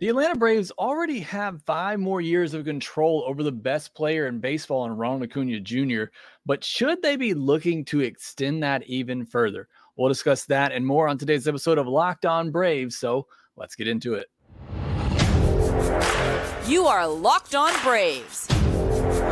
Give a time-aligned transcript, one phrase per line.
[0.00, 4.38] The Atlanta Braves already have five more years of control over the best player in
[4.38, 6.04] baseball in Ronald Acuna Jr.,
[6.46, 9.68] but should they be looking to extend that even further?
[9.96, 12.96] We'll discuss that and more on today's episode of Locked On Braves.
[12.96, 13.26] So
[13.56, 14.30] let's get into it.
[16.66, 18.48] You are Locked On Braves,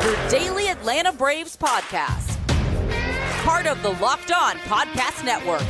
[0.05, 2.37] your daily Atlanta Braves podcast.
[3.43, 5.65] Part of the Locked On Podcast Network,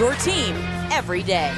[0.00, 0.56] your team
[0.90, 1.54] every day.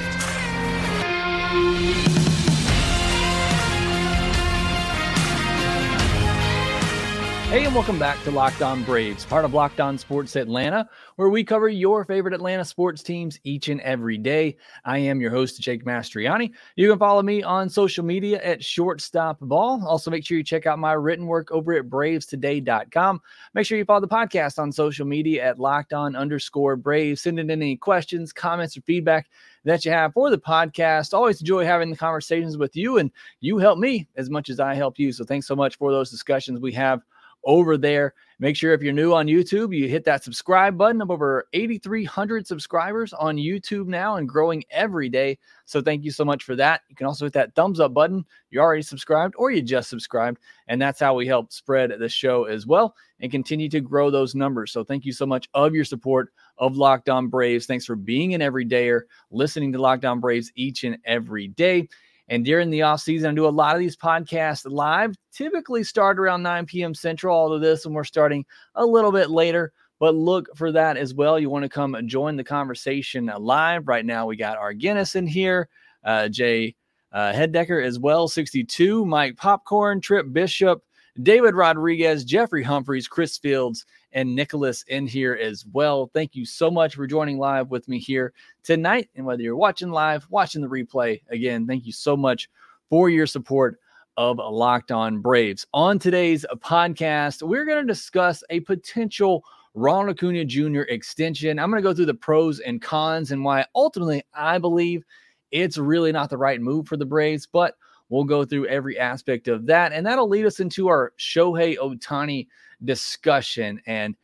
[7.51, 11.31] Hey, and welcome back to Locked On Braves, part of Locked On Sports Atlanta, where
[11.31, 14.57] we cover your favorite Atlanta sports teams each and every day.
[14.85, 16.53] I am your host, Jake Mastroianni.
[16.77, 19.85] You can follow me on social media at Shortstop Ball.
[19.85, 23.21] Also, make sure you check out my written work over at bravestoday.com.
[23.53, 27.23] Make sure you follow the podcast on social media at Locked On underscore Braves.
[27.23, 29.29] Send in any questions, comments, or feedback
[29.65, 31.13] that you have for the podcast.
[31.13, 33.11] Always enjoy having the conversations with you, and
[33.41, 35.11] you help me as much as I help you.
[35.11, 37.03] So, thanks so much for those discussions we have
[37.45, 38.15] over there.
[38.39, 41.03] Make sure if you're new on YouTube, you hit that subscribe button.
[41.03, 45.39] of over 8,300 subscribers on YouTube now and growing every day.
[45.67, 46.81] So thank you so much for that.
[46.89, 48.25] You can also hit that thumbs up button.
[48.51, 50.39] You're already subscribed or you just subscribed.
[50.69, 54.35] And that's how we help spread the show as well and continue to grow those
[54.35, 54.73] numbers.
[54.73, 57.67] So thank you so much of your support of Locked On Braves.
[57.67, 61.89] Thanks for being an everydayer, listening to Locked On Braves each and every day.
[62.31, 66.19] And during the off season, I do a lot of these podcasts live, typically start
[66.19, 66.95] around 9 p.m.
[66.95, 67.37] Central.
[67.37, 71.13] All of this, and we're starting a little bit later, but look for that as
[71.13, 71.41] well.
[71.41, 73.89] You want to come and join the conversation live.
[73.89, 75.69] Right now, we got our Guinness in here,
[76.05, 76.77] uh, Jay
[77.13, 80.85] uh, Headdecker as well, 62, Mike Popcorn, Trip Bishop,
[81.21, 86.11] David Rodriguez, Jeffrey Humphreys, Chris Fields, and Nicholas in here as well.
[86.13, 88.33] Thank you so much for joining live with me here
[88.63, 89.09] tonight.
[89.15, 92.49] And whether you're watching live, watching the replay, again, thank you so much
[92.89, 93.79] for your support
[94.17, 95.67] of Locked On Braves.
[95.73, 99.45] On today's podcast, we're going to discuss a potential
[99.75, 100.83] Ronald Acuna Jr.
[100.83, 101.59] extension.
[101.59, 105.05] I'm going to go through the pros and cons and why ultimately I believe
[105.53, 107.77] it's really not the right move for the Braves, but
[108.11, 109.93] we'll go through every aspect of that.
[109.93, 112.49] And that'll lead us into our Shohei Ohtani
[112.85, 113.81] discussion.
[113.87, 114.15] And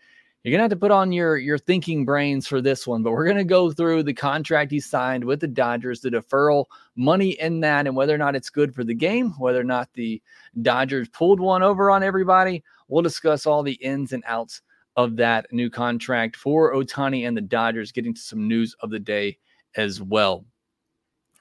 [0.47, 3.27] you're gonna have to put on your your thinking brains for this one, but we're
[3.27, 7.89] gonna go through the contract he signed with the Dodgers, the deferral money in that,
[7.89, 10.23] and whether or not it's good for the game, whether or not the
[10.63, 12.63] Dodgers pulled one over on everybody.
[12.87, 14.63] We'll discuss all the ins and outs
[14.95, 19.01] of that new contract for Ohtani and the Dodgers, getting to some news of the
[19.01, 19.39] day
[19.77, 20.45] as well.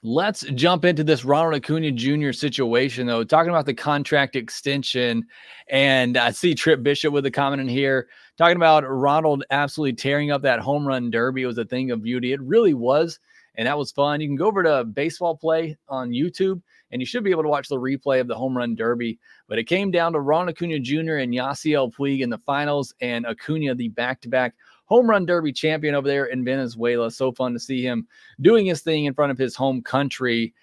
[0.08, 2.30] Let's jump into this Ronald Acuna Jr.
[2.30, 3.24] situation, though.
[3.24, 5.26] Talking about the contract extension,
[5.68, 8.06] and I see Trip Bishop with a comment in here
[8.38, 11.42] talking about Ronald absolutely tearing up that home run derby.
[11.42, 12.32] It was a thing of beauty.
[12.32, 13.18] It really was,
[13.56, 14.20] and that was fun.
[14.20, 16.62] You can go over to Baseball Play on YouTube,
[16.92, 19.18] and you should be able to watch the replay of the home run derby.
[19.48, 21.16] But it came down to Ronald Acuna Jr.
[21.16, 24.54] and Yasiel Puig in the finals, and Acuna the back-to-back
[24.86, 27.10] home run derby champion over there in Venezuela.
[27.10, 28.06] So fun to see him
[28.40, 30.54] doing his thing in front of his home country.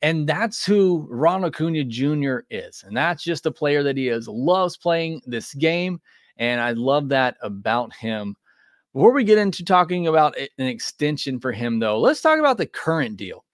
[0.00, 2.38] And that's who Ron Acuna Jr.
[2.50, 2.82] is.
[2.86, 4.28] And that's just the player that he is.
[4.28, 6.00] Loves playing this game.
[6.36, 8.36] And I love that about him.
[8.92, 12.66] Before we get into talking about an extension for him, though, let's talk about the
[12.66, 13.44] current deal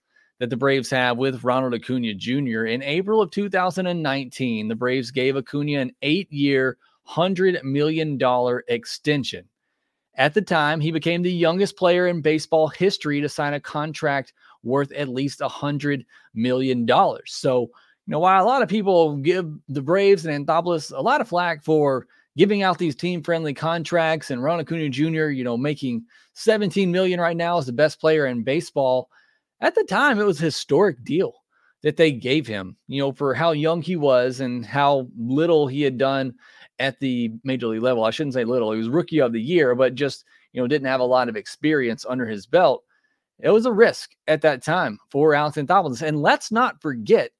[0.41, 2.65] that the Braves have with Ronald Acuna Jr.
[2.65, 6.79] In April of 2019, the Braves gave Acuna an eight year,
[7.09, 8.19] $100 million
[8.69, 9.45] extension.
[10.19, 14.33] At the time, he became the youngest player in baseball history to sign a contract
[14.65, 16.87] worth at least a $100 million.
[17.25, 17.69] So, you
[18.09, 21.63] know, while a lot of people give the Braves and Anthopoulos a lot of flack
[21.63, 26.91] for giving out these team friendly contracts and Ron Acuna Jr., you know, making 17
[26.91, 29.11] million right now as the best player in baseball.
[29.61, 31.33] At the time, it was a historic deal
[31.83, 35.83] that they gave him, you know, for how young he was and how little he
[35.83, 36.35] had done
[36.79, 38.05] at the major league level.
[38.05, 38.73] I shouldn't say little.
[38.73, 41.37] He was rookie of the year, but just, you know, didn't have a lot of
[41.37, 42.85] experience under his belt.
[43.41, 46.03] It was a risk at that time for Alex Anthopoulos.
[46.03, 47.31] And let's not forget,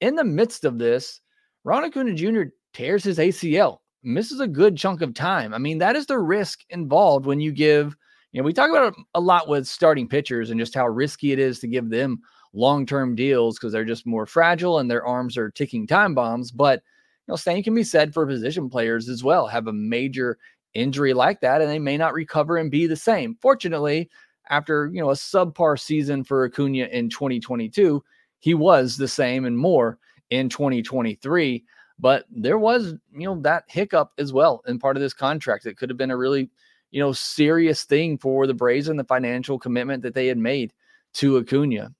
[0.00, 1.20] in the midst of this,
[1.64, 2.42] Ron Acuna Jr.
[2.72, 5.54] tears his ACL, misses a good chunk of time.
[5.54, 7.96] I mean, that is the risk involved when you give,
[8.32, 11.38] you know, we talk about a lot with starting pitchers and just how risky it
[11.38, 12.20] is to give them
[12.52, 16.50] long-term deals because they're just more fragile and their arms are ticking time bombs.
[16.50, 16.82] But
[17.28, 19.46] know, same can be said for position players as well.
[19.46, 20.38] Have a major
[20.74, 23.36] injury like that, and they may not recover and be the same.
[23.40, 24.10] Fortunately,
[24.50, 28.02] after you know a subpar season for Acuna in 2022,
[28.38, 29.98] he was the same and more
[30.30, 31.64] in 2023.
[31.98, 35.66] But there was, you know, that hiccup as well in part of this contract.
[35.66, 36.50] It could have been a really,
[36.90, 40.74] you know, serious thing for the Braves and the financial commitment that they had made
[41.14, 41.94] to Acuna.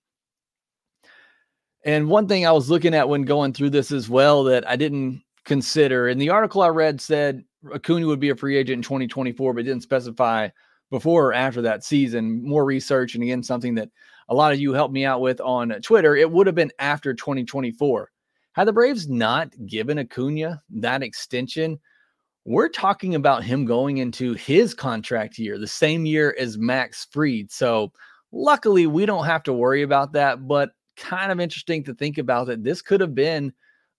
[1.87, 4.75] And one thing I was looking at when going through this as well that I
[4.75, 8.83] didn't consider, and the article I read said Acuna would be a free agent in
[8.83, 10.49] 2024, but didn't specify
[10.91, 12.45] before or after that season.
[12.45, 13.89] More research, and again, something that
[14.29, 17.15] a lot of you helped me out with on Twitter, it would have been after
[17.15, 18.11] 2024.
[18.55, 21.79] Had the Braves not given Acuna that extension,
[22.45, 27.53] we're talking about him going into his contract year, the same year as Max Fried.
[27.53, 27.93] So,
[28.33, 32.47] luckily, we don't have to worry about that, but kind of interesting to think about
[32.49, 33.53] that this could have been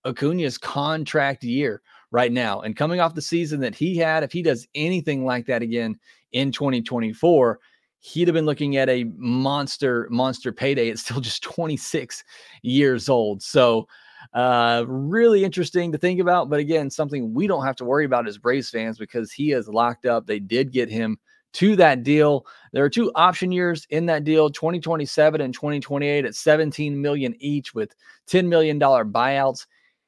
[0.06, 2.62] Acuna's contract year right now.
[2.62, 5.98] And coming off the season that he had, if he does anything like that again
[6.32, 7.60] in 2024,
[8.00, 10.90] he'd have been looking at a monster, monster payday.
[10.90, 12.24] It's still just 26
[12.62, 13.42] years old.
[13.42, 13.88] So,
[14.34, 16.50] uh, really interesting to think about.
[16.50, 19.68] But again, something we don't have to worry about as Braves fans because he is
[19.68, 20.26] locked up.
[20.26, 21.18] They did get him
[21.54, 22.46] to that deal.
[22.74, 27.74] There are two option years in that deal 2027 and 2028 at 17 million each
[27.74, 27.96] with
[28.28, 29.66] 10 million dollar buyouts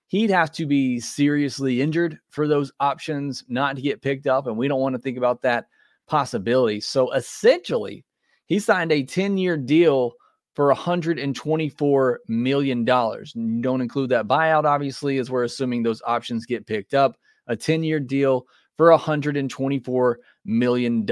[0.09, 4.47] he'd have to be seriously injured for those options not to get picked up.
[4.47, 5.67] And we don't want to think about that
[6.07, 6.81] possibility.
[6.81, 8.03] So essentially,
[8.47, 10.13] he signed a 10 year deal
[10.55, 12.83] for $124 million.
[12.83, 17.15] Don't include that buyout, obviously, as we're assuming those options get picked up.
[17.47, 18.45] A 10 year deal
[18.79, 20.15] for $124
[20.45, 21.05] million.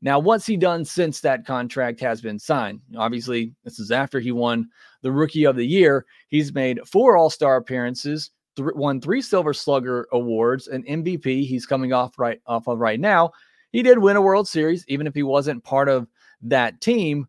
[0.00, 2.82] Now, what's he done since that contract has been signed?
[2.96, 4.68] Obviously, this is after he won
[5.02, 6.06] the Rookie of the Year.
[6.28, 11.44] He's made four All Star appearances, th- won three Silver Slugger awards, an MVP.
[11.48, 13.32] He's coming off right off of right now.
[13.72, 16.06] He did win a World Series, even if he wasn't part of
[16.42, 17.26] that team.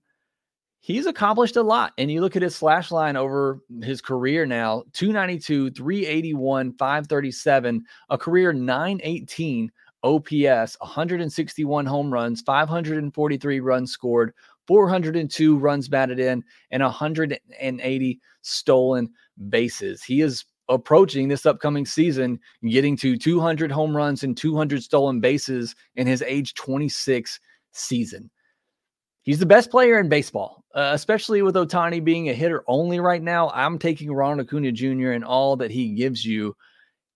[0.85, 1.93] He's accomplished a lot.
[1.97, 8.17] And you look at his slash line over his career now 292, 381, 537, a
[8.19, 9.71] career 918
[10.03, 14.31] OPS, 161 home runs, 543 runs scored,
[14.67, 19.09] 402 runs batted in, and 180 stolen
[19.49, 20.03] bases.
[20.03, 25.75] He is approaching this upcoming season, getting to 200 home runs and 200 stolen bases
[25.95, 27.39] in his age 26
[27.71, 28.29] season.
[29.25, 33.23] He's the best player in baseball, uh, especially with Ohtani being a hitter only right
[33.23, 33.49] now.
[33.49, 35.11] I'm taking Ronald Acuna Jr.
[35.11, 36.55] and all that he gives you.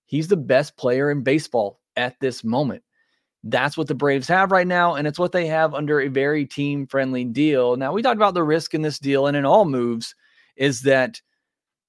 [0.08, 2.82] He's the best player in baseball at this moment.
[3.44, 6.48] That's what the Braves have right now, and it's what they have under a very
[6.48, 7.78] team friendly deal.
[7.78, 10.16] Now, we talked about the risk in this deal and in all moves
[10.58, 11.22] is that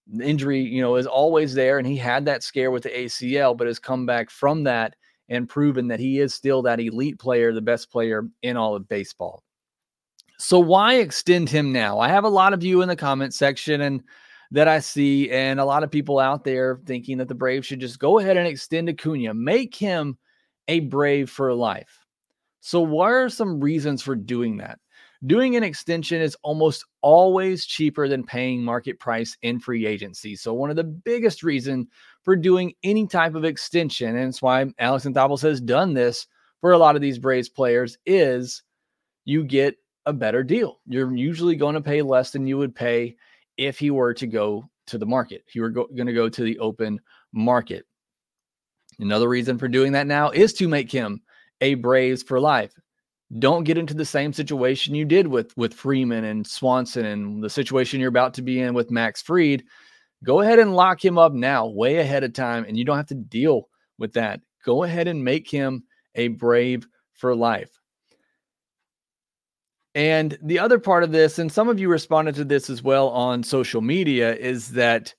[0.06, 1.78] the injury, you know, is always there.
[1.78, 4.94] And he had that scare with the ACL, but has come back from that
[5.30, 8.86] and proven that he is still that elite player, the best player in all of
[8.86, 9.42] baseball.
[10.40, 11.98] So why extend him now?
[11.98, 14.02] I have a lot of you in the comment section and
[14.52, 17.78] that I see, and a lot of people out there thinking that the Braves should
[17.78, 20.16] just go ahead and extend Acuna, make him
[20.66, 22.06] a Brave for life.
[22.60, 24.78] So, what are some reasons for doing that?
[25.26, 30.36] Doing an extension is almost always cheaper than paying market price in free agency.
[30.36, 31.86] So, one of the biggest reasons
[32.22, 36.26] for doing any type of extension, and it's why Alex Anthopoulos has done this
[36.62, 38.62] for a lot of these Braves players, is
[39.26, 40.80] you get a better deal.
[40.86, 43.16] You're usually going to pay less than you would pay
[43.56, 45.44] if he were to go to the market.
[45.46, 47.00] If you were go- going to go to the open
[47.32, 47.86] market.
[48.98, 51.22] Another reason for doing that now is to make him
[51.60, 52.72] a Braves for life.
[53.38, 57.50] Don't get into the same situation you did with with Freeman and Swanson and the
[57.50, 59.62] situation you're about to be in with Max Fried.
[60.24, 63.06] Go ahead and lock him up now, way ahead of time, and you don't have
[63.06, 64.40] to deal with that.
[64.64, 65.84] Go ahead and make him
[66.16, 67.79] a Brave for life.
[69.94, 73.08] And the other part of this, and some of you responded to this as well
[73.08, 75.14] on social media, is that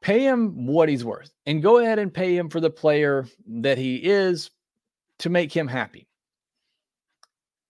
[0.00, 3.76] pay him what he's worth and go ahead and pay him for the player that
[3.76, 4.50] he is
[5.18, 6.08] to make him happy.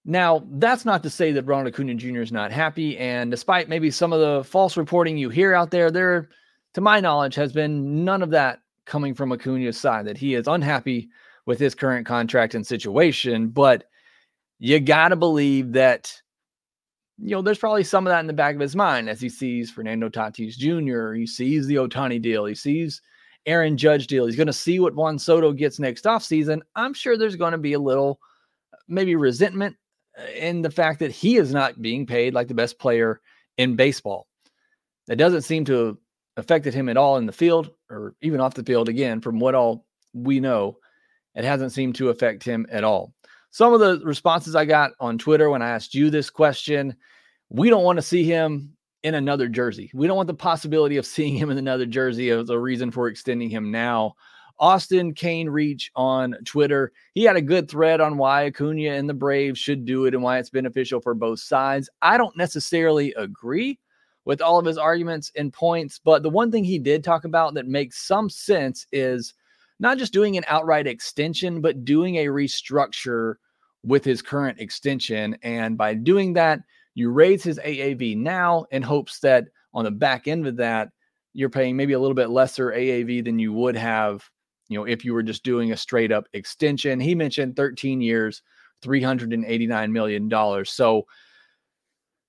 [0.04, 2.20] Now, that's not to say that Ronald Acuna Jr.
[2.20, 2.96] is not happy.
[2.96, 6.30] And despite maybe some of the false reporting you hear out there, there,
[6.74, 10.46] to my knowledge, has been none of that coming from Acuna's side, that he is
[10.46, 11.10] unhappy
[11.46, 13.48] with his current contract and situation.
[13.48, 13.84] But
[14.60, 16.12] you got to believe that,
[17.18, 19.28] you know, there's probably some of that in the back of his mind as he
[19.28, 23.00] sees Fernando Tatis Jr., he sees the Ohtani deal, he sees
[23.46, 24.26] Aaron Judge deal.
[24.26, 26.60] He's going to see what Juan Soto gets next offseason.
[26.76, 28.20] I'm sure there's going to be a little,
[28.86, 29.76] maybe resentment
[30.18, 33.22] uh, in the fact that he is not being paid like the best player
[33.56, 34.26] in baseball.
[35.06, 35.96] That doesn't seem to have
[36.36, 38.90] affected him at all in the field or even off the field.
[38.90, 40.76] Again, from what all we know,
[41.34, 43.14] it hasn't seemed to affect him at all.
[43.50, 46.94] Some of the responses I got on Twitter when I asked you this question,
[47.48, 49.90] we don't want to see him in another jersey.
[49.94, 53.08] We don't want the possibility of seeing him in another jersey as a reason for
[53.08, 54.14] extending him now.
[54.60, 56.92] Austin Kane Reach on Twitter.
[57.14, 60.22] He had a good thread on why Acuna and the Braves should do it and
[60.22, 61.88] why it's beneficial for both sides.
[62.02, 63.78] I don't necessarily agree
[64.26, 65.98] with all of his arguments and points.
[66.04, 69.32] But the one thing he did talk about that makes some sense is
[69.80, 73.34] not just doing an outright extension, but doing a restructure
[73.82, 75.36] with his current extension.
[75.42, 76.60] And by doing that,
[76.94, 80.90] you raise his AAV now in hopes that on the back end of that,
[81.32, 84.28] you're paying maybe a little bit lesser AAV than you would have,
[84.68, 87.00] you know, if you were just doing a straight up extension.
[87.00, 88.42] He mentioned 13 years,
[88.82, 90.64] $389 million.
[90.66, 91.06] So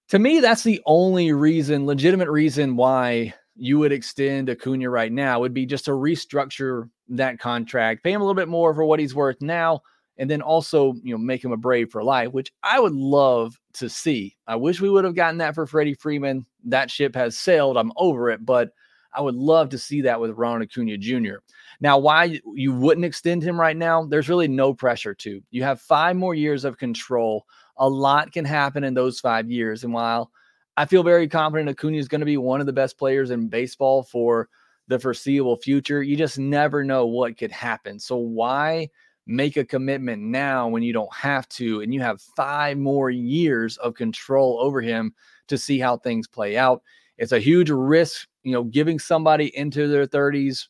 [0.10, 5.40] to me, that's the only reason, legitimate reason why you would extend Acuna right now
[5.40, 9.00] would be just to restructure that contract, pay him a little bit more for what
[9.00, 9.82] he's worth now,
[10.18, 13.60] and then also, you know, make him a Brave for life, which I would love
[13.74, 14.36] to see.
[14.48, 16.46] I wish we would have gotten that for Freddie Freeman.
[16.66, 17.78] That ship has sailed.
[17.78, 18.72] I'm over it, but
[19.14, 21.36] I would love to see that with Ronald Acuna Jr.
[21.82, 25.42] Now, why you wouldn't extend him right now, there's really no pressure to.
[25.52, 27.46] You have five more years of control.
[27.78, 29.84] A lot can happen in those five years.
[29.84, 30.32] And while
[30.78, 33.50] I feel very confident Acuna is going to be one of the best players in
[33.50, 34.50] baseball for
[34.92, 37.98] the foreseeable future, you just never know what could happen.
[37.98, 38.90] So, why
[39.26, 41.82] make a commitment now when you don't have to?
[41.82, 45.14] And you have five more years of control over him
[45.48, 46.84] to see how things play out.
[47.18, 50.68] It's a huge risk, you know, giving somebody into their 30s,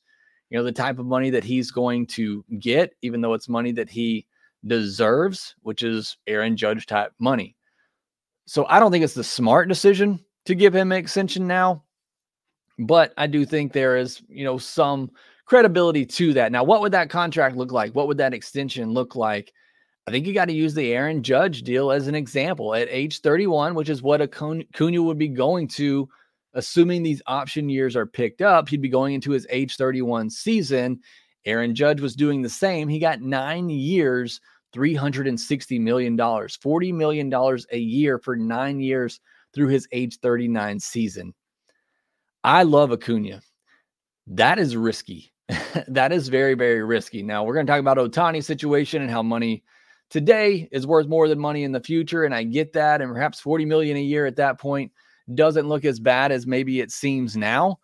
[0.50, 3.72] you know, the type of money that he's going to get, even though it's money
[3.72, 4.28] that he
[4.68, 7.56] deserves, which is Aaron Judge type money.
[8.52, 11.86] So I don't think it's the smart decision to give him an extension now,
[12.80, 15.10] but I do think there is, you know, some
[15.46, 16.52] credibility to that.
[16.52, 17.96] Now, what would that contract look like?
[17.96, 19.54] What would that extension look like?
[20.06, 22.76] I think you got to use the Aaron Judge deal as an example.
[22.76, 26.10] At age 31, which is what Acuna would be going to
[26.54, 31.00] assuming these option years are picked up, he'd be going into his age 31 season.
[31.46, 32.90] Aaron Judge was doing the same.
[32.90, 34.42] He got nine years,
[34.74, 37.34] $360 million, $40 million
[37.72, 39.20] a year for nine years
[39.54, 41.34] through his age 39 season.
[42.44, 43.42] I love Acuna.
[44.28, 45.32] That is risky.
[45.88, 47.22] that is very, very risky.
[47.22, 49.64] Now, we're going to talk about Ohtani's situation and how money
[50.10, 52.24] today is worth more than money in the future.
[52.24, 53.02] And I get that.
[53.02, 54.92] And perhaps 40 million a year at that point
[55.36, 57.80] doesn't look as bad as maybe it seems now.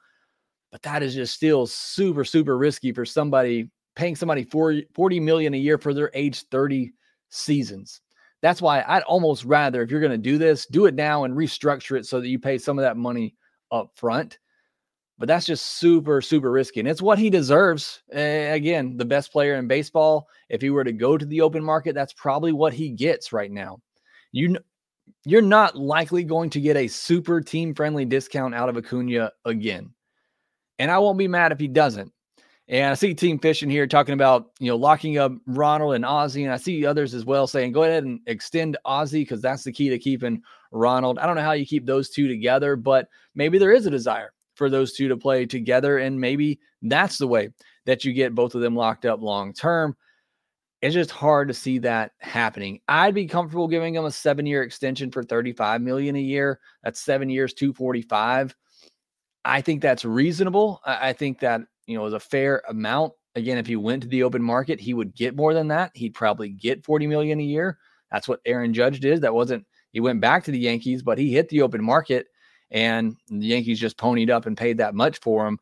[0.72, 5.54] But that is just still super, super risky for somebody paying somebody 40, 40 million
[5.56, 6.94] a year for their age 30
[7.30, 8.00] seasons.
[8.42, 11.36] That's why I'd almost rather, if you're going to do this, do it now and
[11.36, 13.36] restructure it so that you pay some of that money
[13.72, 14.38] up front.
[15.18, 16.80] But that's just super, super risky.
[16.80, 18.04] And it's what he deserves.
[18.12, 20.28] Again, the best player in baseball.
[20.48, 23.52] If he were to go to the open market, that's probably what he gets right
[23.52, 23.80] now.
[24.32, 24.58] You
[25.26, 29.90] you're not likely going to get a super team friendly discount out of Acuna again.
[30.78, 32.12] And I won't be mad if he doesn't.
[32.70, 36.44] And I see Team Fishing here talking about, you know, locking up Ronald and Ozzy.
[36.44, 39.72] And I see others as well saying, go ahead and extend Ozzy because that's the
[39.72, 41.18] key to keeping Ronald.
[41.18, 44.34] I don't know how you keep those two together, but maybe there is a desire
[44.56, 46.00] for those two to play together.
[46.00, 47.50] And maybe that's the way
[47.86, 49.96] that you get both of them locked up long term
[50.82, 52.80] it's just hard to see that happening.
[52.88, 56.60] I'd be comfortable giving them a seven year extension for 35 million a year.
[56.84, 58.56] That's seven years, 245.
[59.44, 60.82] I think that's reasonable.
[60.86, 63.14] I think that, you know, is a fair amount.
[63.36, 65.92] Again, if he went to the open market, he would get more than that.
[65.96, 67.78] He'd probably get 40 million a year.
[68.12, 69.22] That's what Aaron Judge did.
[69.22, 72.28] That wasn't, he went back to the Yankees, but he hit the open market
[72.72, 75.60] and the Yankees just ponied up and paid that much for him.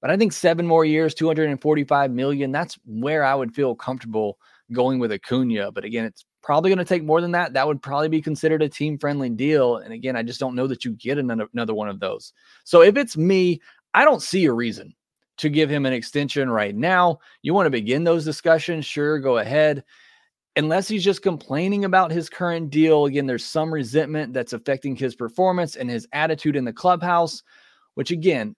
[0.00, 4.38] But I think seven more years, 245 million, that's where I would feel comfortable
[4.72, 5.72] going with Acuna.
[5.72, 7.52] But again, it's probably going to take more than that.
[7.52, 9.76] That would probably be considered a team friendly deal.
[9.76, 12.32] And again, I just don't know that you get another, another one of those.
[12.64, 13.60] So if it's me,
[13.92, 14.94] I don't see a reason
[15.38, 17.18] to give him an extension right now.
[17.42, 18.84] You want to begin those discussions?
[18.84, 19.84] Sure, go ahead.
[20.56, 23.06] Unless he's just complaining about his current deal.
[23.06, 27.42] Again, there's some resentment that's affecting his performance and his attitude in the clubhouse,
[27.94, 28.56] which again,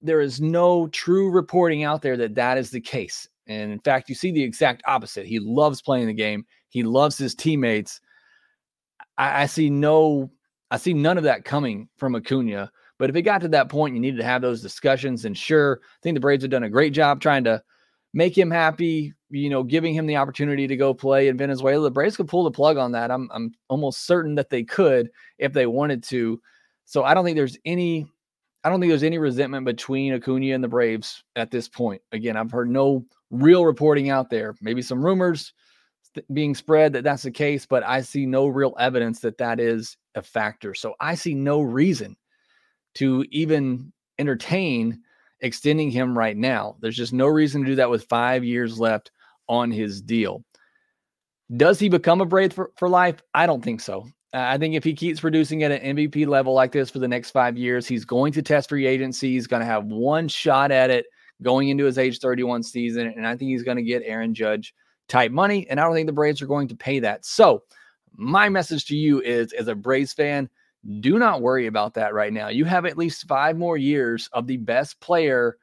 [0.00, 3.28] there is no true reporting out there that that is the case.
[3.46, 5.26] And in fact, you see the exact opposite.
[5.26, 6.46] He loves playing the game.
[6.68, 8.00] He loves his teammates.
[9.18, 10.30] I, I see no,
[10.70, 12.70] I see none of that coming from Acuna.
[13.00, 15.24] But if it got to that point, you needed to have those discussions.
[15.24, 17.62] And sure, I think the Braves have done a great job trying to
[18.12, 21.82] make him happy, you know, giving him the opportunity to go play in Venezuela.
[21.82, 23.10] The Braves could pull the plug on that.
[23.10, 26.42] I'm I'm almost certain that they could if they wanted to.
[26.84, 28.06] So I don't think there's any
[28.64, 32.02] I don't think there's any resentment between Acuna and the Braves at this point.
[32.12, 34.56] Again, I've heard no real reporting out there.
[34.60, 35.54] Maybe some rumors
[36.34, 39.96] being spread that that's the case, but I see no real evidence that that is
[40.14, 40.74] a factor.
[40.74, 42.14] So I see no reason
[42.94, 45.00] to even entertain
[45.40, 46.76] extending him right now.
[46.80, 49.10] There's just no reason to do that with five years left
[49.48, 50.44] on his deal.
[51.56, 53.22] Does he become a Brave for, for life?
[53.34, 54.06] I don't think so.
[54.32, 57.30] I think if he keeps producing at an MVP level like this for the next
[57.30, 59.32] five years, he's going to test free agency.
[59.32, 61.06] He's going to have one shot at it
[61.42, 63.12] going into his age 31 season.
[63.16, 64.72] And I think he's going to get Aaron Judge
[65.08, 65.68] type money.
[65.68, 67.24] And I don't think the Braves are going to pay that.
[67.24, 67.64] So,
[68.12, 70.48] my message to you is as a Braves fan,
[71.00, 72.48] do not worry about that right now.
[72.48, 75.56] You have at least five more years of the best player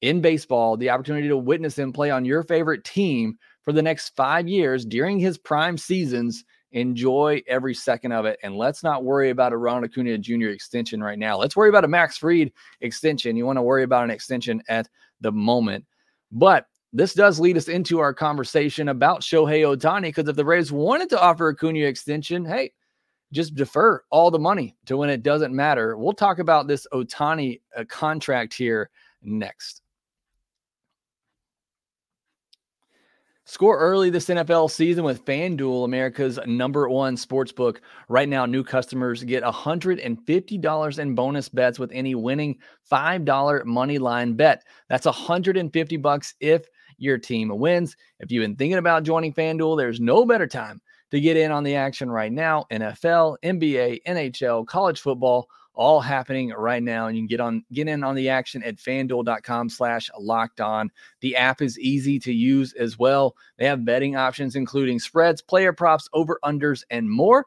[0.00, 4.10] in baseball, the opportunity to witness him play on your favorite team for the next
[4.16, 6.44] five years during his prime seasons.
[6.72, 8.38] Enjoy every second of it.
[8.42, 10.48] And let's not worry about a Ronald Acuna Jr.
[10.48, 11.38] extension right now.
[11.38, 13.36] Let's worry about a Max Fried extension.
[13.36, 14.88] You want to worry about an extension at
[15.20, 15.84] the moment.
[16.32, 20.72] But this does lead us into our conversation about Shohei Ohtani because if the Rays
[20.72, 22.72] wanted to offer Acuna extension, hey,
[23.34, 25.96] just defer all the money to when it doesn't matter.
[25.96, 28.90] We'll talk about this Ohtani uh, contract here
[29.22, 29.82] next.
[33.46, 37.82] Score early this NFL season with FanDuel, America's number one sports book.
[38.08, 42.56] Right now, new customers get $150 in bonus bets with any winning
[42.90, 44.64] $5 money line bet.
[44.88, 46.64] That's 150 bucks if
[46.96, 47.96] your team wins.
[48.18, 50.80] If you've been thinking about joining FanDuel, there's no better time
[51.10, 52.66] to get in on the action right now.
[52.70, 57.06] NFL, NBA, NHL, college football all happening right now.
[57.06, 60.90] And you can get on get in on the action at fanduel.com slash locked on.
[61.20, 63.34] The app is easy to use as well.
[63.58, 67.46] They have betting options, including spreads, player props, over unders, and more.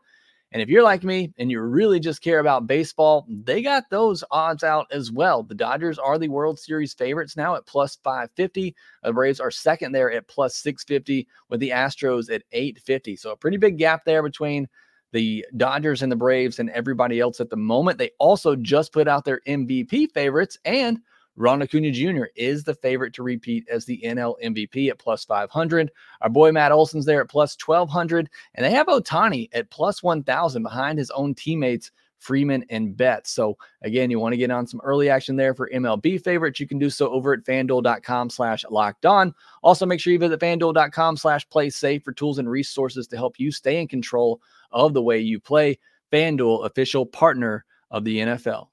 [0.53, 4.23] And if you're like me and you really just care about baseball, they got those
[4.31, 5.43] odds out as well.
[5.43, 8.73] The Dodgers are the World Series favorites now at plus 550.
[9.03, 13.17] The Braves are second there at plus 650, with the Astros at 850.
[13.17, 14.69] So a pretty big gap there between
[15.11, 17.97] the Dodgers and the Braves and everybody else at the moment.
[17.97, 20.99] They also just put out their MVP favorites, and
[21.37, 22.25] Ron Acuna Jr.
[22.35, 25.91] is the favorite to repeat as the NL MVP at plus 500.
[26.21, 30.63] Our boy Matt Olson's there at plus 1200, and they have Ohtani at plus 1000
[30.63, 31.91] behind his own teammates.
[32.19, 33.31] Freeman and Betts.
[33.31, 36.59] So again, you want to get on some early action there for MLB favorites.
[36.59, 39.35] You can do so over at fanduel.com slash locked on.
[39.61, 43.39] Also, make sure you visit fanduel.com slash play safe for tools and resources to help
[43.39, 45.77] you stay in control of the way you play.
[46.11, 48.69] FanDuel, official partner of the NFL.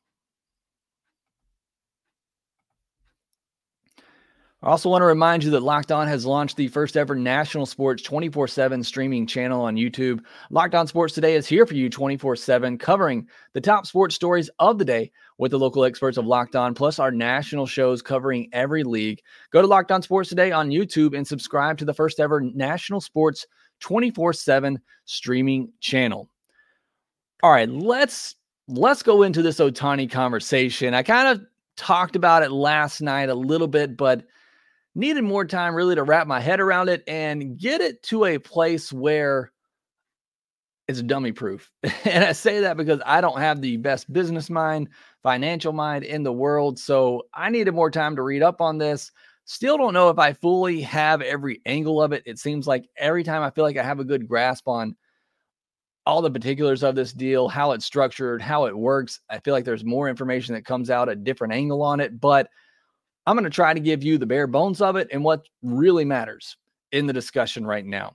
[4.65, 7.67] I also want to remind you that Locked On has launched the first ever national
[7.67, 10.25] sports 24 7 streaming channel on YouTube.
[10.49, 14.49] Locked On Sports Today is here for you 24 7, covering the top sports stories
[14.61, 18.49] of the day with the local experts of Locked On, plus our national shows covering
[18.55, 19.21] every league.
[19.51, 23.03] Go to Locked On Sports Today on YouTube and subscribe to the first ever national
[23.03, 23.47] sports
[23.81, 26.31] 24 7 streaming channel.
[27.43, 30.95] All right, let's let's go into this Ohtani conversation.
[30.95, 31.47] I kind of
[31.77, 34.25] talked about it last night a little bit, but
[34.95, 38.39] needed more time really to wrap my head around it and get it to a
[38.39, 39.51] place where
[40.87, 41.71] it's dummy proof.
[42.05, 44.89] and I say that because I don't have the best business mind,
[45.23, 46.79] financial mind in the world.
[46.79, 49.11] So I needed more time to read up on this.
[49.47, 52.23] Still don't know if I fully have every angle of it.
[52.27, 54.97] It seems like every time I feel like I have a good grasp on
[56.07, 59.65] all the particulars of this deal, how it's structured, how it works, I feel like
[59.65, 62.21] there's more information that comes out a different angle on it.
[62.21, 62.49] But
[63.27, 66.05] I'm going to try to give you the bare bones of it and what really
[66.05, 66.57] matters
[66.93, 68.15] in the discussion right now.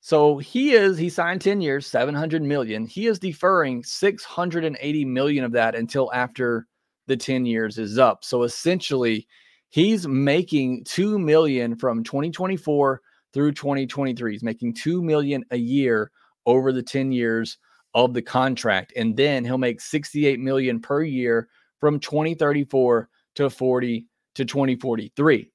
[0.00, 2.86] So he is he signed 10 years, 700 million.
[2.86, 6.66] He is deferring 680 million of that until after
[7.06, 8.24] the 10 years is up.
[8.24, 9.26] So essentially,
[9.70, 13.00] He's making 2 million from 2024
[13.32, 14.32] through 2023.
[14.32, 16.10] He's making 2 million a year
[16.44, 17.56] over the 10 years
[17.94, 21.48] of the contract and then he'll make 68 million per year
[21.80, 25.50] from 2034 to 40 to 2043.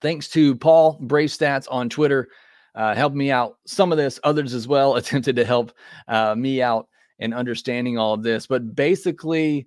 [0.00, 2.28] Thanks to Paul Brave Stats on Twitter,
[2.74, 4.20] uh, helped me out some of this.
[4.24, 5.72] Others as well attempted to help
[6.08, 6.88] uh, me out
[7.18, 8.46] in understanding all of this.
[8.46, 9.66] But basically,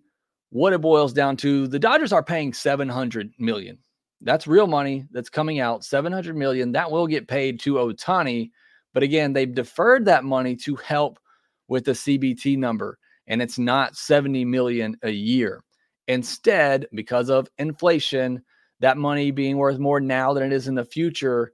[0.52, 3.78] what it boils down to the Dodgers are paying 700 million.
[4.22, 8.52] That's real money that's coming out 700 million that will get paid to Ohtani.
[8.94, 11.20] But again, they've deferred that money to help
[11.68, 12.98] with the CBT number,
[13.28, 15.64] and it's not 70 million a year.
[16.10, 18.44] Instead, because of inflation,
[18.80, 21.54] that money being worth more now than it is in the future,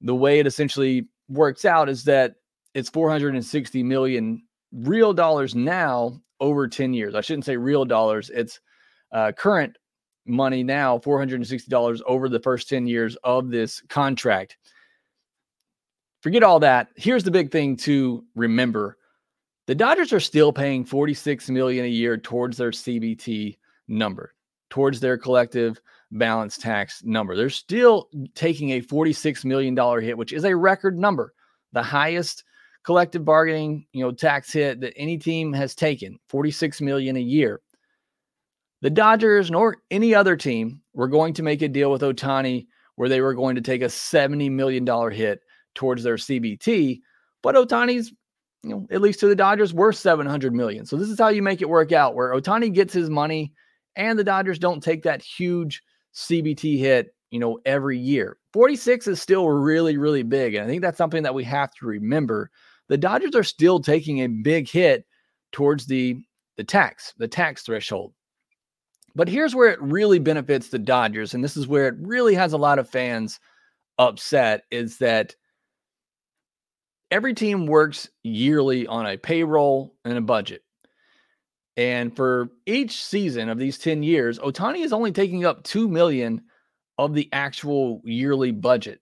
[0.00, 2.34] the way it essentially works out is that
[2.74, 7.14] it's 460 million real dollars now over 10 years.
[7.14, 8.58] I shouldn't say real dollars, it's
[9.12, 9.76] uh, current
[10.26, 14.56] money now, $460 over the first 10 years of this contract.
[16.22, 16.88] Forget all that.
[16.96, 18.96] Here's the big thing to remember.
[19.68, 24.32] The Dodgers are still paying 46 million a year towards their CBT number,
[24.70, 25.80] towards their collective
[26.12, 27.36] balance tax number.
[27.36, 31.32] They're still taking a $46 million hit, which is a record number,
[31.72, 32.44] the highest
[32.84, 37.60] collective bargaining, you know, tax hit that any team has taken, 46 million a year.
[38.82, 43.08] The Dodgers nor any other team were going to make a deal with Ohtani where
[43.08, 45.40] they were going to take a $70 million hit
[45.74, 47.00] towards their CBT,
[47.42, 48.12] but Ohtani's
[48.62, 50.86] you know, at least to the Dodgers, worth 700 million.
[50.86, 53.52] So this is how you make it work out where Ohtani gets his money
[53.96, 55.82] and the Dodgers don't take that huge
[56.14, 58.38] CBT hit, you know, every year.
[58.52, 60.54] 46 is still really, really big.
[60.54, 62.50] And I think that's something that we have to remember.
[62.88, 65.04] The Dodgers are still taking a big hit
[65.52, 66.16] towards the
[66.56, 68.14] the tax, the tax threshold.
[69.14, 72.52] But here's where it really benefits the Dodgers, and this is where it really has
[72.52, 73.40] a lot of fans
[73.98, 75.34] upset is that
[77.10, 80.62] every team works yearly on a payroll and a budget.
[81.76, 86.42] And for each season of these 10 years, Ohtani is only taking up 2 million
[86.98, 89.00] of the actual yearly budget.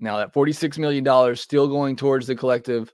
[0.00, 2.92] Now that 46 million dollars still going towards the collective,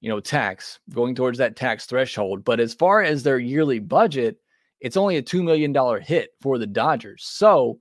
[0.00, 4.36] you know, tax, going towards that tax threshold, but as far as their yearly budget,
[4.80, 7.24] it's only a 2 million dollar hit for the Dodgers.
[7.24, 7.78] So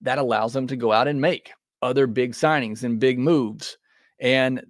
[0.00, 3.76] that allows them to go out and make other big signings and big moves.
[4.20, 4.64] And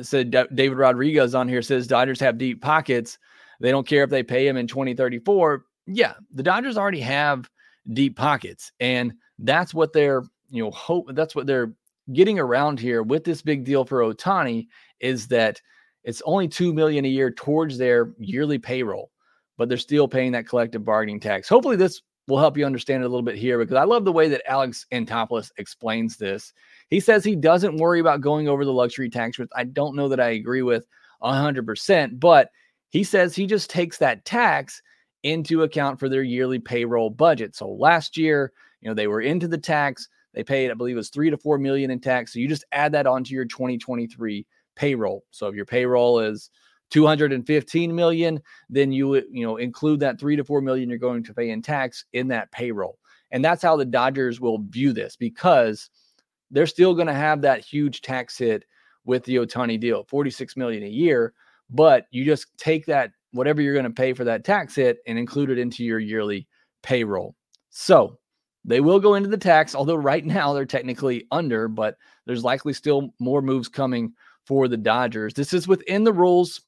[0.00, 3.18] said David Rodriguez on here says Dodgers have deep pockets.
[3.62, 5.64] They don't care if they pay him in 2034.
[5.86, 7.48] Yeah, the Dodgers already have
[7.92, 11.72] deep pockets, and that's what they're you know hope that's what they're
[12.12, 14.66] getting around here with this big deal for Ohtani
[15.00, 15.60] is that
[16.02, 19.12] it's only two million a year towards their yearly payroll,
[19.56, 21.48] but they're still paying that collective bargaining tax.
[21.48, 24.12] Hopefully, this will help you understand it a little bit here because I love the
[24.12, 26.52] way that Alex Anthopoulos explains this.
[26.88, 30.08] He says he doesn't worry about going over the luxury tax, which I don't know
[30.08, 30.84] that I agree with
[31.22, 32.50] 100%, but
[32.92, 34.82] he says he just takes that tax
[35.22, 37.56] into account for their yearly payroll budget.
[37.56, 38.52] So last year,
[38.82, 40.08] you know, they were into the tax.
[40.34, 42.34] They paid, I believe it was three to four million in tax.
[42.34, 45.24] So you just add that onto your 2023 payroll.
[45.30, 46.50] So if your payroll is
[46.90, 51.32] 215 million, then you you know include that three to four million you're going to
[51.34, 52.98] pay in tax in that payroll.
[53.30, 55.88] And that's how the Dodgers will view this because
[56.50, 58.66] they're still going to have that huge tax hit
[59.06, 61.32] with the Ohtani deal, 46 million a year.
[61.70, 65.18] But you just take that whatever you're going to pay for that tax hit and
[65.18, 66.46] include it into your yearly
[66.82, 67.34] payroll.
[67.70, 68.18] So
[68.64, 71.96] they will go into the tax, although right now they're technically under, but
[72.26, 74.12] there's likely still more moves coming
[74.46, 75.34] for the Dodgers.
[75.34, 76.60] This is within the rules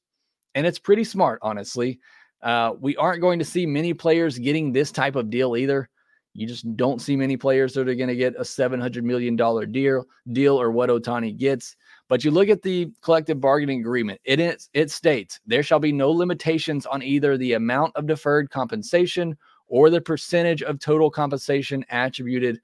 [0.55, 1.99] and it's pretty smart, honestly.
[2.41, 5.89] Uh, we aren't going to see many players getting this type of deal either.
[6.33, 9.35] You just don't see many players that are going to get a $700 million
[9.71, 11.75] deal, deal or what Ohtani gets.
[12.07, 15.91] But you look at the collective bargaining agreement, it, is, it states there shall be
[15.91, 19.37] no limitations on either the amount of deferred compensation
[19.67, 22.59] or the percentage of total compensation attributed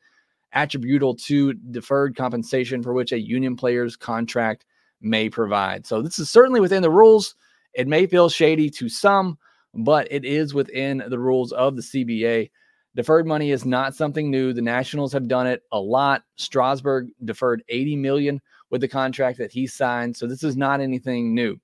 [0.54, 4.65] attributable to deferred compensation for which a union player's contract
[4.99, 5.86] may provide.
[5.88, 7.36] So this is certainly within the rules.
[7.73, 9.38] It may feel shady to some,
[9.73, 12.51] but it is within the rules of the CBA.
[12.95, 14.51] Deferred money is not something new.
[14.51, 16.23] The Nationals have done it a lot.
[16.36, 18.41] Strasburg deferred 80 million
[18.72, 21.60] with the contract that he signed, so this is not anything new.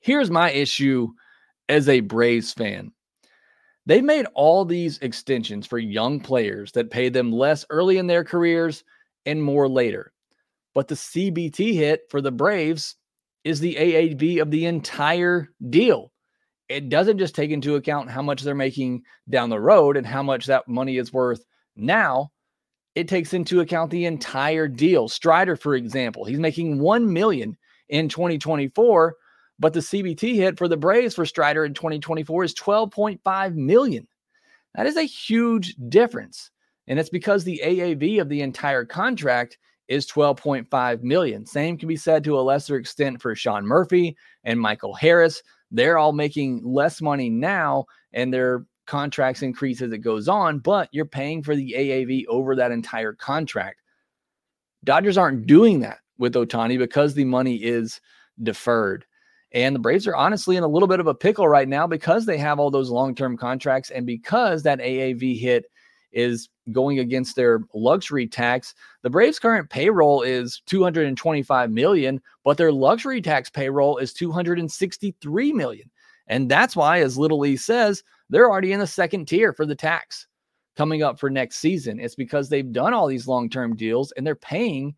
[0.00, 1.08] Here's my issue
[1.68, 2.92] as a Braves fan.
[3.86, 8.24] They've made all these extensions for young players that pay them less early in their
[8.24, 8.82] careers
[9.26, 10.12] and more later.
[10.74, 12.96] But the CBT hit for the Braves
[13.44, 16.12] is the AAV of the entire deal.
[16.68, 20.22] It doesn't just take into account how much they're making down the road and how
[20.22, 21.44] much that money is worth
[21.76, 22.32] now.
[22.96, 25.06] It takes into account the entire deal.
[25.08, 27.56] Strider, for example, he's making 1 million
[27.90, 29.14] in 2024,
[29.58, 34.08] but the CBT hit for the Braves for Strider in 2024 is 12.5 million.
[34.74, 36.50] That is a huge difference.
[36.88, 41.44] And it's because the AAV of the entire contract is 12.5 million.
[41.44, 45.42] Same can be said to a lesser extent for Sean Murphy and Michael Harris.
[45.70, 50.88] They're all making less money now and their contracts increase as it goes on, but
[50.92, 53.80] you're paying for the AAV over that entire contract.
[54.84, 58.00] Dodgers aren't doing that with Ohtani because the money is
[58.42, 59.04] deferred.
[59.52, 62.26] And the Braves are honestly in a little bit of a pickle right now because
[62.26, 65.66] they have all those long term contracts and because that AAV hit
[66.12, 68.74] is going against their luxury tax.
[69.02, 75.90] The Braves' current payroll is 225 million, but their luxury tax payroll is 263 million.
[76.26, 79.74] And that's why, as Little Lee says, they're already in the second tier for the
[79.74, 80.26] tax
[80.76, 82.00] coming up for next season.
[82.00, 84.94] It's because they've done all these long term deals and they're paying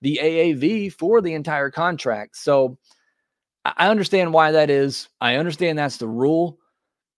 [0.00, 2.36] the AAV for the entire contract.
[2.36, 2.78] So
[3.64, 5.08] I understand why that is.
[5.20, 6.58] I understand that's the rule.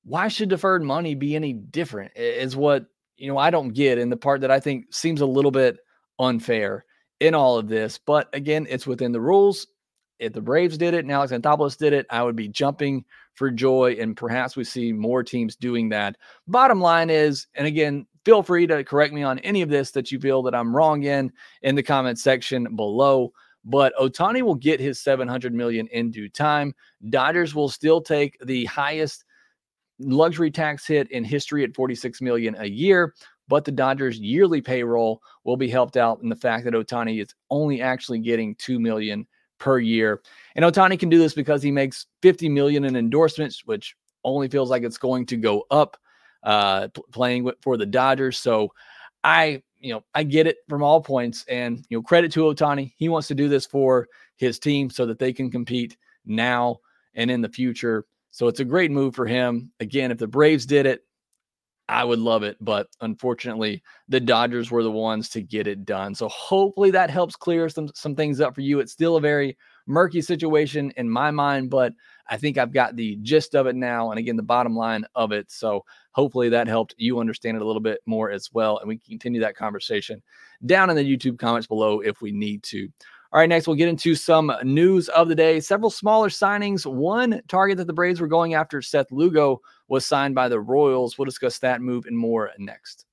[0.05, 2.13] Why should deferred money be any different?
[2.17, 2.87] Is what
[3.21, 5.79] you know, I don't get and the part that I think seems a little bit
[6.19, 6.87] unfair
[7.21, 7.99] in all of this.
[7.99, 9.67] But again, it's within the rules.
[10.19, 13.05] if the Braves did it and Alex Anthopoulos did it, I would be jumping
[13.41, 13.97] for joy.
[13.99, 16.19] And perhaps we see more teams doing that.
[16.47, 20.13] Bottom line is, and again, feel free to correct me on any of this that
[20.13, 23.33] you feel that I'm wrong in in the comment section below.
[23.65, 26.75] But Ohtani will get his 700 million in due time.
[27.09, 29.25] Dodgers will still take the highest
[29.99, 33.15] luxury tax hit in history at 46 million a year
[33.49, 37.35] but the Dodgers yearly payroll will be helped out in the fact that Ohtani is
[37.51, 39.27] only actually getting 2 million
[39.61, 40.21] per year.
[40.57, 43.95] And Ohtani can do this because he makes 50 million in endorsements, which
[44.25, 45.97] only feels like it's going to go up
[46.43, 48.39] uh, playing for the Dodgers.
[48.39, 48.73] So
[49.23, 52.93] I, you know, I get it from all points and, you know, credit to Ohtani.
[52.97, 56.81] He wants to do this for his team so that they can compete now
[57.15, 58.07] and in the future.
[58.31, 59.71] So it's a great move for him.
[59.81, 61.05] Again, if the Braves did it,
[61.91, 66.15] I would love it, but unfortunately, the Dodgers were the ones to get it done.
[66.15, 68.79] So hopefully that helps clear some some things up for you.
[68.79, 71.93] It's still a very murky situation in my mind, but
[72.29, 75.33] I think I've got the gist of it now, and again, the bottom line of
[75.33, 75.51] it.
[75.51, 78.97] So hopefully that helped you understand it a little bit more as well, and we
[78.97, 80.23] can continue that conversation
[80.67, 82.89] down in the YouTube comments below if we need to.
[83.33, 85.61] All right, next we'll get into some news of the day.
[85.61, 86.85] Several smaller signings.
[86.85, 91.17] One target that the Braves were going after, Seth Lugo, was signed by the Royals.
[91.17, 93.07] We'll discuss that move and more next.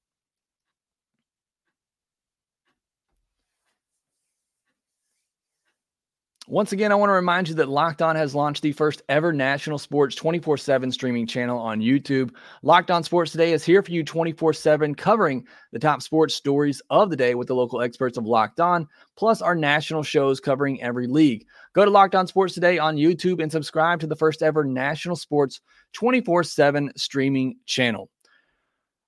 [6.49, 9.33] Once again, I want to remind you that Locked On has launched the first ever
[9.33, 12.33] national sports 24 7 streaming channel on YouTube.
[12.62, 16.81] Locked On Sports Today is here for you 24 7, covering the top sports stories
[16.89, 20.81] of the day with the local experts of Locked On, plus our national shows covering
[20.81, 21.45] every league.
[21.73, 25.17] Go to Locked On Sports Today on YouTube and subscribe to the first ever national
[25.17, 25.60] sports
[25.95, 28.10] 24 7 streaming channel.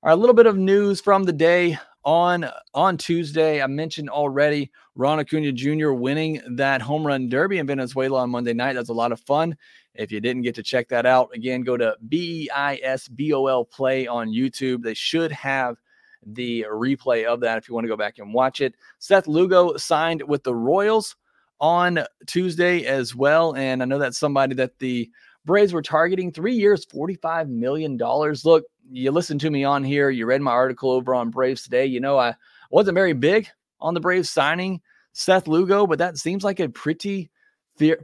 [0.04, 3.62] All right, a little bit of news from the day on on Tuesday.
[3.62, 5.91] I mentioned already Ron Acuna Jr.
[5.91, 8.73] winning that home run derby in Venezuela on Monday night.
[8.73, 9.55] That's a lot of fun.
[9.95, 13.07] If you didn't get to check that out, again, go to B E I S
[13.07, 14.81] B O L play on YouTube.
[14.81, 15.77] They should have
[16.25, 18.75] the replay of that if you want to go back and watch it.
[18.99, 21.15] Seth Lugo signed with the Royals
[21.59, 23.55] on Tuesday as well.
[23.55, 25.09] And I know that's somebody that the
[25.45, 27.97] Braves were targeting three years, $45 million.
[27.97, 31.86] Look, you listened to me on here, you read my article over on Braves today.
[31.86, 32.36] You know, I
[32.71, 33.47] wasn't very big
[33.80, 34.82] on the Braves signing
[35.13, 37.30] Seth Lugo, but that seems like a pretty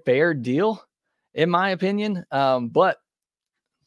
[0.06, 0.84] fair, deal,
[1.34, 2.26] in my opinion.
[2.32, 2.98] Um, but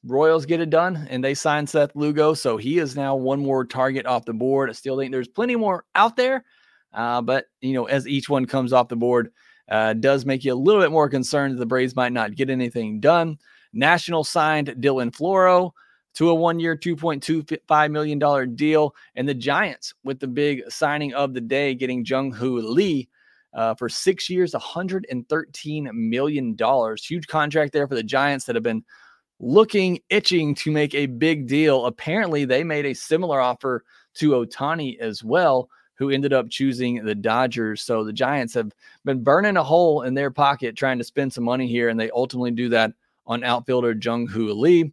[0.05, 2.35] Royals get it done and they sign Seth Lugo.
[2.35, 4.71] So he is now one more target off the board.
[4.71, 6.45] I still think there's plenty more out there.
[6.93, 9.31] Uh, but, you know, as each one comes off the board,
[9.71, 12.49] uh, does make you a little bit more concerned that the Braves might not get
[12.49, 13.39] anything done.
[13.73, 15.73] National signed Dylan Floro
[16.19, 18.93] to a one year, $2.25 million deal.
[19.15, 23.09] And the Giants with the big signing of the day, getting Jung Hoo Lee
[23.55, 26.57] uh, for six years, $113 million.
[27.01, 28.85] Huge contract there for the Giants that have been
[29.39, 31.87] looking, itching to make a big deal.
[31.87, 37.15] Apparently, they made a similar offer to Ohtani as well, who ended up choosing the
[37.15, 37.83] Dodgers.
[37.83, 38.73] So the Giants have
[39.05, 42.11] been burning a hole in their pocket trying to spend some money here, and they
[42.11, 42.93] ultimately do that
[43.25, 44.93] on outfielder Jung Hoo Lee.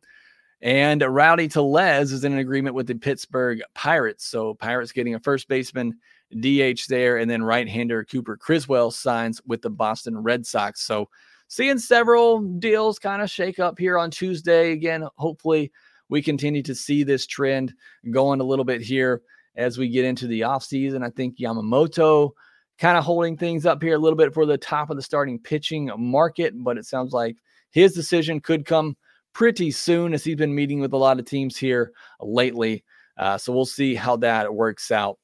[0.62, 4.26] And Rowdy Tellez is in an agreement with the Pittsburgh Pirates.
[4.26, 5.98] So Pirates getting a first baseman
[6.40, 10.82] DH there, and then right-hander Cooper Criswell signs with the Boston Red Sox.
[10.82, 11.10] So
[11.48, 14.72] seeing several deals kind of shake up here on Tuesday.
[14.72, 15.72] Again, hopefully
[16.10, 17.74] we continue to see this trend
[18.12, 19.22] going a little bit here
[19.56, 21.04] as we get into the offseason.
[21.06, 22.32] I think Yamamoto
[22.78, 25.40] kind of holding things up here a little bit for the top of the starting
[25.40, 27.38] pitching market, but it sounds like
[27.72, 28.98] his decision could come
[29.36, 32.84] pretty soon as he's been meeting with a lot of teams here lately.
[33.18, 35.20] Uh, so we'll see how that works out.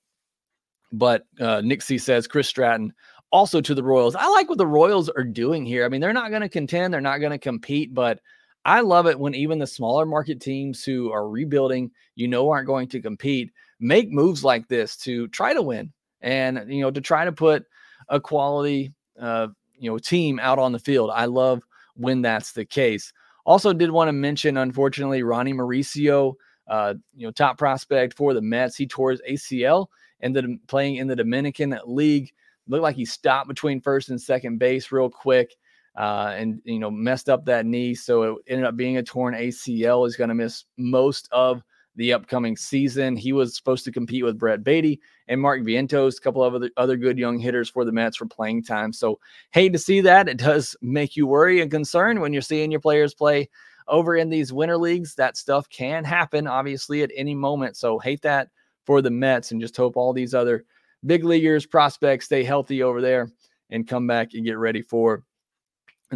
[0.91, 2.93] But uh, C says Chris Stratton
[3.32, 4.13] also to the Royals.
[4.13, 5.86] I like what the Royals are doing here.
[5.86, 8.19] I mean, they're not going to contend, they're not going to compete, but
[8.65, 12.67] I love it when even the smaller market teams who are rebuilding, you know, aren't
[12.67, 17.02] going to compete, make moves like this to try to win and, you know, to
[17.02, 17.65] try to put
[18.10, 19.47] a quality, uh,
[19.80, 21.12] you know, team out on the field.
[21.13, 21.63] I love
[21.95, 23.13] when that's the case.
[23.45, 26.34] Also, did want to mention, unfortunately, Ronnie Mauricio,
[26.67, 28.75] uh, you know, top prospect for the Mets.
[28.75, 29.88] He tore his ACL
[30.21, 32.32] and then playing in the Dominican League.
[32.67, 35.56] Looked like he stopped between first and second base real quick,
[35.97, 37.95] uh, and you know messed up that knee.
[37.95, 40.06] So it ended up being a torn ACL.
[40.06, 41.63] He's going to miss most of
[41.95, 43.15] the upcoming season.
[43.15, 46.69] He was supposed to compete with Brett Baty and Mark Vientos, a couple of other,
[46.77, 48.93] other good young hitters for the Mets for playing time.
[48.93, 49.19] So
[49.51, 50.30] hate to see that.
[50.30, 53.49] It does make you worry and concern when you're seeing your players play
[53.88, 55.15] over in these winter leagues.
[55.15, 57.75] That stuff can happen, obviously, at any moment.
[57.75, 58.49] So hate that
[58.86, 60.63] for the Mets and just hope all these other
[61.06, 63.30] big leaguers, prospects stay healthy over there
[63.69, 65.23] and come back and get ready for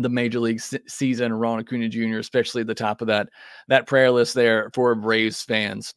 [0.02, 1.34] the major league season.
[1.34, 3.30] Ronald Acuna Jr., especially at the top of that
[3.68, 5.94] that prayer list there for Braves fans.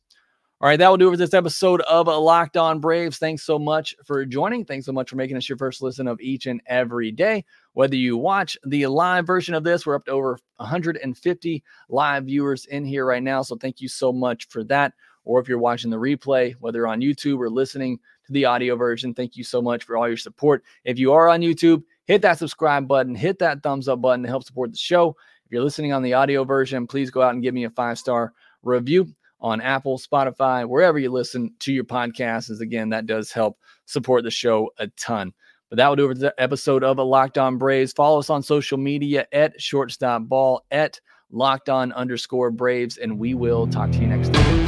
[0.60, 3.18] All right, that will do it for this episode of Locked On Braves.
[3.18, 4.64] Thanks so much for joining.
[4.64, 7.44] Thanks so much for making us your first listen of each and every day.
[7.74, 12.64] Whether you watch the live version of this, we're up to over 150 live viewers
[12.66, 13.42] in here right now.
[13.42, 14.94] So thank you so much for that.
[15.24, 19.14] Or if you're watching the replay, whether on YouTube or listening to the audio version,
[19.14, 20.64] thank you so much for all your support.
[20.84, 24.28] If you are on YouTube, hit that subscribe button, hit that thumbs up button to
[24.28, 25.10] help support the show.
[25.44, 27.98] If you're listening on the audio version, please go out and give me a five
[27.98, 29.06] star review
[29.40, 32.50] on Apple, Spotify, wherever you listen to your podcasts.
[32.50, 35.32] As again, that does help support the show a ton.
[35.70, 37.92] But that will do it for the episode of a Locked On Braves.
[37.92, 40.98] Follow us on social media at shortstop ball at
[41.30, 44.67] locked on underscore Braves, and we will talk to you next time.